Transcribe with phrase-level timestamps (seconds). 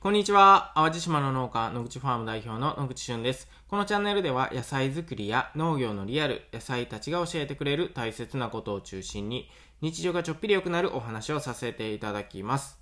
[0.00, 0.70] こんにちは。
[0.76, 3.48] 淡路島の農家、野口ファーム代表の野口俊です。
[3.66, 9.50] このチャンネルでは野菜作りや農業のリアル、野菜たちが教えてくれる大切なことを中心に、
[9.80, 12.78] 日常がちょっぴり良くなるお話をさせていただきます。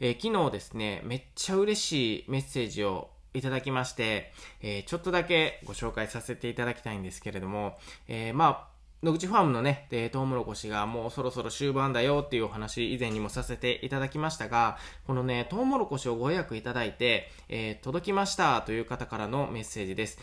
[0.00, 4.32] えー、昨日ですね、めっちゃ嬉しいメッセージをいただきまして、
[4.62, 7.76] えー、ちょっとだけご紹介させていただきたいんですけれども、
[8.08, 14.76] えー、まあ、野口ファームのね、で、トウモロコシがもうそろそろ終盤だよっていうお話以前にもさせていただきましたが、
[15.06, 20.18] このね、トウモロコシをご予約いただいて、えー、届きましたという方からのメッセージです。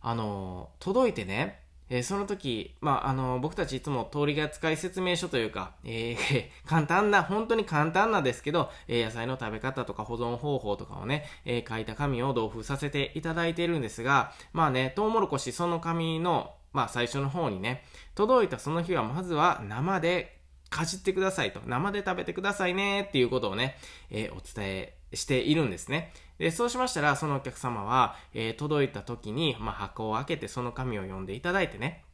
[0.00, 20.38] あの、届いてね、えー、その時、まあ、あの、僕たちいつも通りが使い説明書というか、えー、 簡単な、本当に簡単なんですけど、えー、野菜の食べ方とか保存方法とかをね、え書いた紙を同封させていただいているんですが、まあね、トウモロコシその紙の、まあ最初の方にね、届いたその日はまずは生で
[20.70, 23.76] かじってくださいと、生で食べてくださいねっていうことをね、
[24.10, 26.12] えー、お伝えしているんですね。
[26.38, 32.04] で、そうしましたら、そのお客様は、えー、届いた時に、まあ、箱を開けてその紙を読んでいただいてね、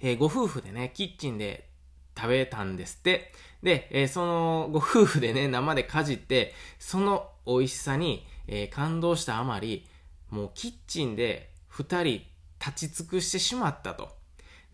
[0.00, 1.68] えー、ご夫婦でね、キッチンで
[2.16, 3.32] 食べたんですって。
[3.62, 9.86] で、えー、そのご夫婦でね、生でかじって、その美味しさに、えー、感動したあまり、
[10.30, 12.22] もうキッチンで二人
[12.64, 14.16] 立ち尽くしてしまったと。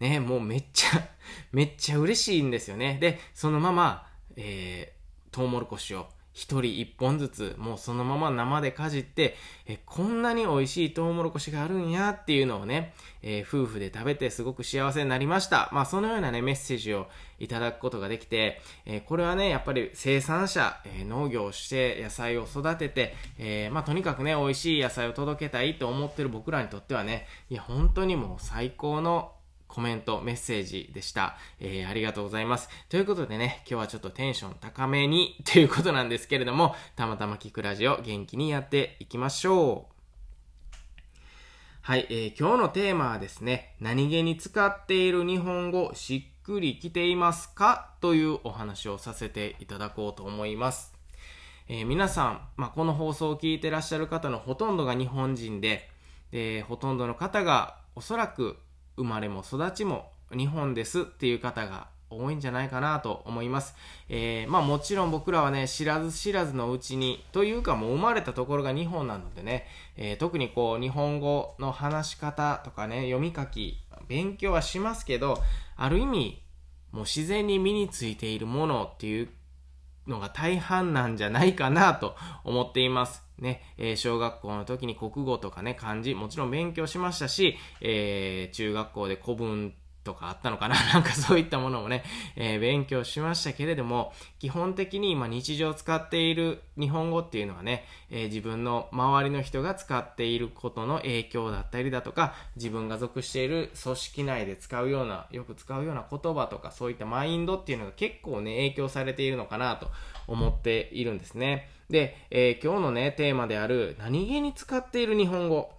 [0.00, 1.08] ね、もうめっちゃ
[1.52, 2.98] めっちゃ嬉しいんですよね。
[3.00, 15.70] で、そのまま、えー、トウモロコシを一人一本ずつ、もうそのまま生でかじって、え、こんなに美味しいトウモロコシがあるんやっていうのをね、えー、夫婦で食べてすごく幸せになりました。
[15.72, 17.06] まあそのようなね、メッセージを
[17.38, 29.30] いただくことができて、えー、これはね、やっぱり生産者、えー、農業をして野菜を育てて、えまあとにかくね、美味しい野菜を届けたいと思ってる僕らにとってはね、いや本当にもう最高の
[29.74, 31.36] コメント、メッセージでした。
[31.58, 32.68] えー、ありがとうございます。
[32.88, 39.94] ということでね、今日はちょっとテンション高めにということなんですけれども、たまたま聞くラジオ元気にやっていきましょう。
[41.82, 47.90] はい、えー、今日のテーマはですね、何気に使っている日本語しっくりきていますか？
[48.00, 50.94] というお話をさせていただこうと思います。
[51.66, 55.90] えー、皆さん、まあ、この放送を聞いてらっしゃる方のほとんどが日本人で、
[56.30, 58.56] で、ほとんどの方がおそらく
[58.96, 63.74] 生まれも育ちも日本ですっていう方が多いんじゃないかなと思います。
[64.08, 69.66] えー、まあもちろん僕らはね、知らず知らずのうちに、というかもう生まれたところが日本なのでね、
[69.96, 73.78] えー、特にこう日本語の話し方とかね、読み書き、
[74.08, 75.38] 勉強はしますけど、
[75.76, 76.42] ある意味、
[76.92, 79.28] もう自然に身についているものっていう
[80.06, 83.23] のが大半なんじゃないかなと思っています。
[83.38, 89.74] ね、えー、小学校の時に国語とかね、漢字、もちろん勉強しましたし、えー、中学校で古文
[90.04, 92.04] とかあったのかな なんかそういったものをね、
[92.36, 109.90] えー、勉強しましたけれども、基本的に今日常使っている日本語っていうのはね、えー、自分の周りの人が使っていることの影響だったりだとか、自分が属している組織内で使うような、よく使うような言葉とか、そういったマインドっていうのが結構ね、影響されているのかなと
[110.26, 111.68] 思っているんですね。
[111.90, 115.70] で、えー、今日のね、テーマである、何気に使っている日本語。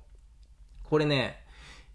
[0.84, 1.46] これね、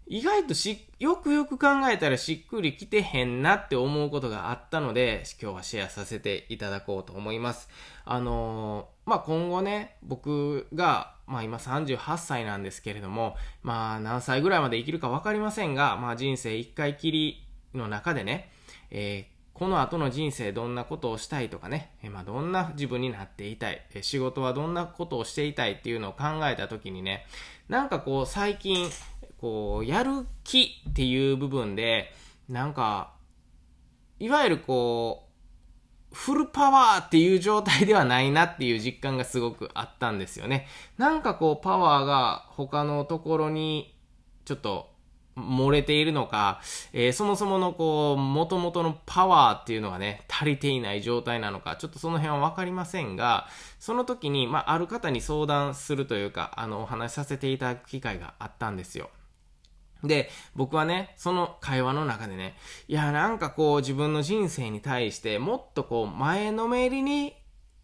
[0.07, 7.69] 意外とし、よくよく考えたらしっくりきてへんなって思うことがあったので、今日はシェアさせていただこうと思います。
[8.03, 18.51] あのー、まあ、今後ね、僕が、まあ、今38歳なんですけれども、まあ、何歳ぐらいまで生きるかわかりませんが、まあ、人生一回きりの中でね、
[18.89, 19.30] え
[19.61, 27.27] この後の人生どんなことをしたいとかね、えまあ、どんな自分になっていたい、え仕事はどんなことをしていたいっていうのを考えた時にね、
[27.69, 28.89] なんかこう最近、
[29.39, 32.11] こう、やる気っていう部分で、
[32.49, 33.13] なんか、
[34.17, 35.27] いわゆるこ
[36.11, 40.65] う、フルパワーっていう状態ではないなっていう実感がすごくあったんですよね。
[40.97, 43.95] なんかこう、パワーが他のところに
[44.43, 44.90] ちょっと
[45.41, 46.61] 漏れているのか、
[46.93, 53.47] えー、そもそものこう、元々のパワーっていうのがね、足りていない状態なのか、ちょっとその辺はわかりませんが、
[53.79, 59.09] その時に、まあ、ある方に相談するというか、あの、お話しさせていただく機会があったんですよ。
[60.03, 62.55] で、僕はね、その会話の中でね、
[62.87, 67.35] いや、なんかこう自分の人生に対してもっとこう前のめりに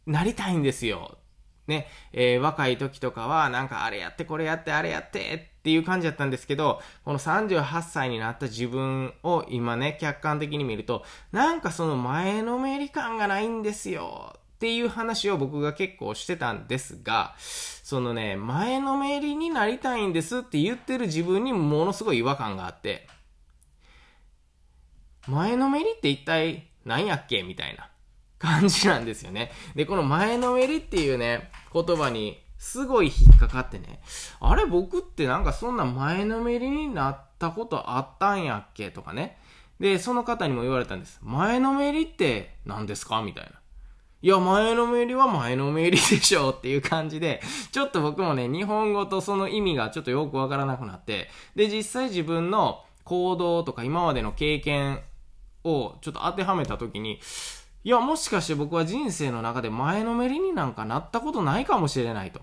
[0.05, 1.17] なりたいんですよ。
[1.67, 23.07] ね、えー、若い時とかはなんかあれやってこれやってあれやってっていう感じだったんですけど、この38歳になった自分を今ね、客観的に見ると、なんかその前のめり感がないんですよっていう話を僕が結構してたんですが、そのね、前のめりになりたいんですって言ってる自分にものすごい違和感があって、
[25.27, 27.89] 前のめりって一体何やっけみたいな。
[28.39, 29.51] 感じなんですよね。
[29.75, 34.01] で、この前のめりっていうね、言葉にすごい引っかかってね、
[34.39, 39.37] あれ僕ってなんかそんな前のめりになったことあったんやっけとかね。
[39.79, 41.19] で、その方にも言われたんです。
[41.21, 43.51] 前のめりって何ですかみたいな。
[44.23, 47.41] いや、前のめりは前のめりでしょっていう感じで、
[47.71, 55.01] ちょっと僕もね、日本語とその意味がちょっとよくわからなくなって、で、実際自分の行動とか今までの経験
[55.63, 57.19] をちょっと当てはめた時に、
[57.87, 62.41] いや、もしかして僕は人生の中で前のめりになんかなったことないかもしれないと。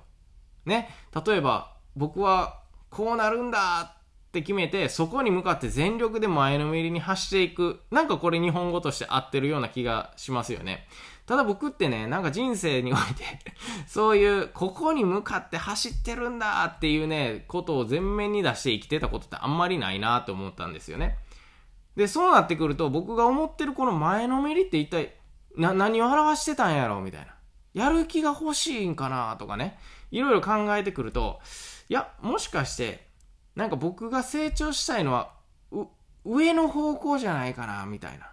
[0.64, 0.88] ね。
[1.26, 7.81] 例えば、僕はこうなるんだって決めて、そこに向かって全力で前のめりに走っていく。
[7.91, 10.87] なんかこれ日本語として合ってるような気がしますよね。
[11.26, 13.25] ただ僕ってね、なんか人生において
[13.87, 21.19] そういう、ここに向かって走ってるんだっていうね、ことを前面に出して生きてたことってあんまりないなと思ったんですよね。
[21.96, 25.12] で、そうなってくると、僕が思ってるこの前のめりって一体、
[25.56, 27.34] な、何を表してたんやろみたいな。
[27.74, 29.78] やる気が欲しいんかなとかね。
[30.10, 31.40] いろいろ考えてくると、
[31.88, 33.06] いや、もしかして、
[33.56, 35.32] なんか僕が成長したいのは、
[36.24, 38.30] 上の方向じゃないかなみたいな。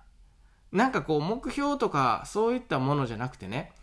[0.71, 3.73] なんかこう、目標とか、そういったものじゃなくてね。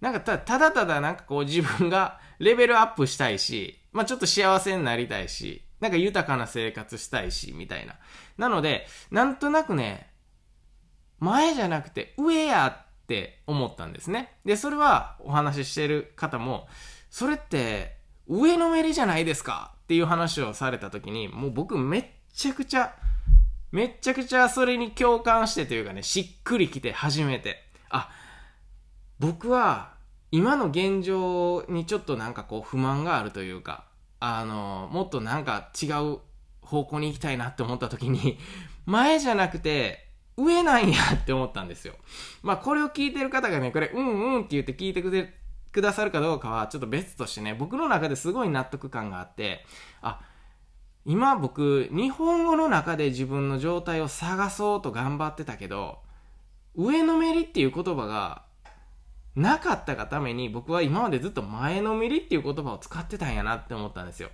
[0.00, 7.96] なんかたただただなんかこう自分がレベルアップしたいし、まあちょっと幸せになりたいし、なんか豊かな生活したいし、みたいな。
[8.38, 10.09] なので、なんとなくね、
[11.20, 14.32] 前じゃなくて上やって思ったんですね。
[14.44, 16.66] で、それはお話ししてる方も、
[17.10, 17.96] それって
[18.26, 19.74] 上のめりじゃないですか？
[19.84, 22.94] っていう話をされた時に、もう僕めっちゃくちゃ、
[23.72, 27.64] めっちゃくちゃそれに共感してというかね、しっくりきて初めて。
[27.88, 28.08] あ、
[29.18, 29.94] 僕は
[30.30, 33.84] 今の現状にちょっとなんかこう不満があるというか、
[34.20, 36.18] あの、もっとなんか違う
[36.62, 38.38] 方向に行きたいなって思った時に、
[38.86, 41.94] 前じゃなくて、上なんやって思ったんですよ。
[42.42, 45.34] まあこれを聞いてる方がね、これ、うんうんって言って聞いてくれ、
[45.72, 49.64] くださるかどうかはちょっと別としてね、僕の中ですごい納得感があって、
[50.02, 50.20] あ、
[51.04, 55.98] 今僕、日本語の中で自分の状態を探そうと頑張ってたけど、
[56.74, 58.44] 上のめりっていう言葉が
[59.36, 64.30] なかったがために僕は今までずっと前のめりっていう言葉を使ってたんやなって思ったんですよ。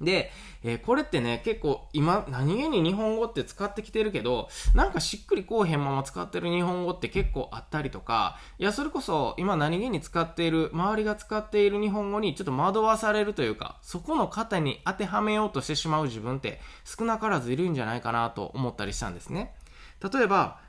[0.00, 0.30] で、
[0.62, 19.54] えー、これってね、結構今何気に日本語って使ってきてるけど、なんかしっくりこうへんまま使ってる日本語って結構あったりとか、いや、それこそ今何気に使っている、周りが使っている日本語にちょっと惑わされるというか、そこの型に当てはめようとしてしまう自分って少なからずいるんじゃないかなと思ったりしたんですね。
[20.12, 20.60] 例えば、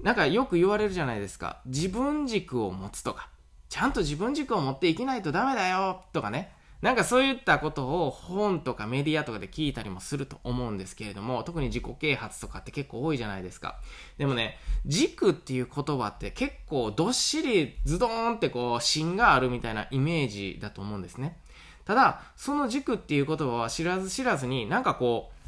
[0.00, 1.60] なんかよく言われるじゃないですか。
[1.66, 3.28] 自分軸を持つとか、
[3.68, 6.52] ちゃんと自分軸を持っていけないとダメだよとかね。
[6.80, 13.80] なんかそういったことを本とかメディアとかで聞いたりもすると思うんですけれども、特に自己啓発とかって結構多いじゃないですか。
[14.16, 21.38] でもね、軸っていう言葉って結構どっしりズドーンってこう芯があるみたいなイメージだと思うんですね。
[21.84, 25.38] ただ、その軸っていう言葉は知らず知らずになんかこう、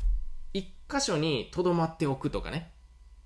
[0.53, 2.73] 一箇所に留まっておくとかね。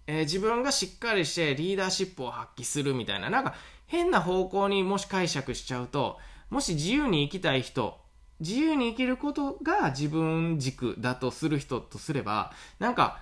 [0.06, 3.54] えー、自分がしっかりしてリーダーシップを発揮するみたいな、なんか
[3.86, 6.18] 変な方向にもし解釈しちゃうと、
[6.54, 7.98] もし自由に生きたい人、
[8.38, 13.18] 自由に生きることが自分軸だとする人とすれば、なんか、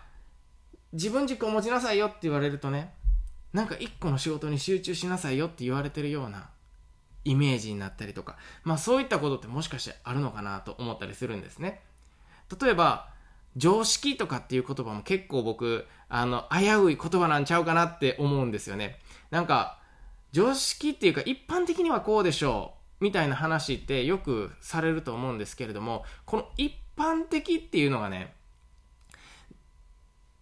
[0.93, 2.93] 自分軸を持ちなさいよって言われるとね、
[3.55, 6.51] なんか一個の仕事に集中しなさいよって言われてるような
[7.25, 11.81] イメージになったりとか、まあそういったことってもしかしてあるのかなと思ったりするんですね。
[12.61, 13.09] 例えば、
[13.57, 18.99] 常識とかっていう言葉も結構僕、あの、危うい言葉なんちゃうかなって思うんですよね。
[19.31, 19.79] なんか、
[20.33, 22.82] 常識っていうか一般的にはこうでしょう。
[23.03, 28.35] みたいな話ってよくされると思うんですけれども、この一般的っていうのがね、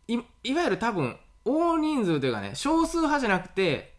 [0.07, 3.95] いいわゆる多分、大人数というかね、少数派じゃなくて、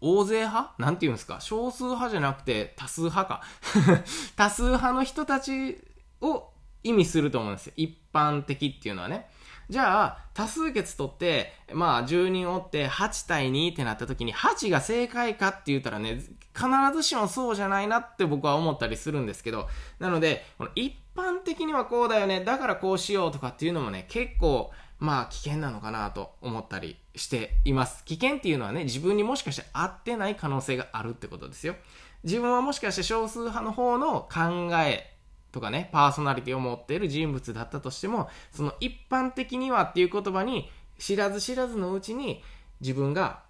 [0.00, 0.74] 大勢派？
[0.78, 1.40] なんて言うんですか？
[1.40, 3.42] 少数派じゃなくて多数派か。
[4.36, 5.78] 多数派の人たち
[6.20, 6.50] を
[6.82, 7.72] 意味すると思うんですよ。
[7.76, 9.30] 一般的っていうのはね。
[9.68, 16.22] じゃあ、多数決取って、まあ、10人おって8対2ってなった時に、8が正解かって言ったらね、
[16.54, 19.68] 必ずしもそうじゃないなって僕は思ったりするんですけど、
[19.98, 28.04] なので、この一般的にはこうだよね、だからこうしようとかっていうのもね、結構、まあ危険なのかなと思ったりしています。
[28.04, 31.74] 危険っていうのはね、自分にもしかして合ってない可能性があるってことですよ。
[32.22, 35.13] 自分はもしかして少数派の方の考え
[35.54, 40.68] とかね、パーソナリティを持っている人物だったとしても、その一般的にはっていう言葉に
[40.98, 42.42] 知らず知らずのうちに
[42.80, 43.44] 自分が、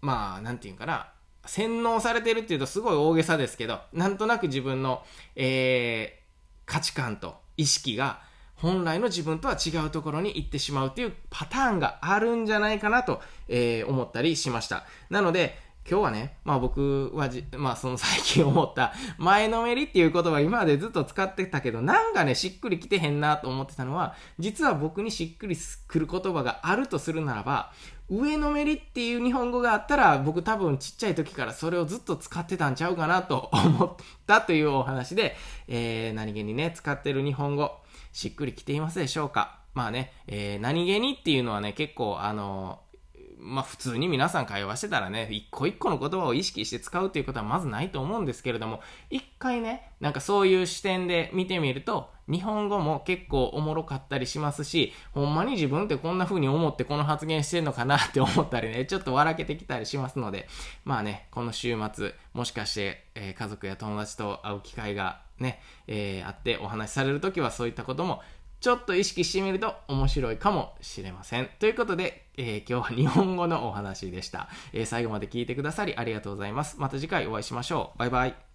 [0.00, 1.12] まあ、なんていうかな、
[1.44, 5.04] 洗脳されてるっていうとすごい大げさですけど、なんとなく自分の、
[5.36, 8.20] えー、価値観と意識が
[8.54, 14.86] 本来の自分とは違うところに行ってしまうっていうパターンがあるんじゃないかなと、えー、思ったりしました。
[15.10, 27.72] なので、今日はね、まあ僕はじ、まあその最近思った前のめりっていう言葉今までずっと使ってたけど、なんかね、しっくりきてへんなと思ってたのは、実は僕にしっくりくる言葉があるとするならば、
[28.08, 35.36] 上のめりっていう日本語があったら、僕多分ちっちゃい時からそれをずっと使ってたんちゃうかなと思ったというお話で、
[35.68, 37.78] えー、何気にね、使ってる日本語、
[38.12, 39.60] しっくりきていますでしょうか。
[39.76, 42.80] まあね、えー、何気にっていうのはね、結構あの
[43.38, 60.48] まあ普通に皆さん会話してたらね、一個一個の言葉を意識して使うっていうことはまずないと思うんですけれども、一回ね、なんかそういう視点で見てみると、日本語も結構おもろかったりしますし、ほんまに自分ってこんな風に思ってこの発言してんのかなって思ったりね、ちょっと笑けてきたりしますので、
[60.84, 68.22] まあね、この週末、もしかして、えー、家族や友達と会う機会がね、えー、あってお話しされるときはそういったことも
[68.60, 71.48] ちょっと意識してみると面白いかもしれません。
[71.58, 76.76] ということで、えー、今日は日本語のお話でした、えー、最後まで聞いてくださりありがとうございます。
[76.78, 77.98] また次回お会いしましょう。
[77.98, 78.45] バイバイ。